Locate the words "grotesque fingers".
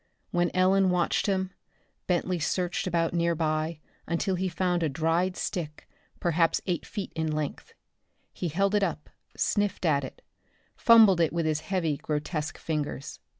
11.97-13.19